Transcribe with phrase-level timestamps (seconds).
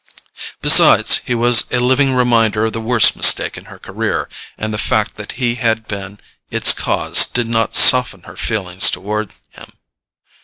[0.63, 4.27] Besides, he was a living reminder of the worst mistake in her career,
[4.57, 9.31] and the fact that he had been its cause did not soften her feelings toward
[9.51, 9.73] him.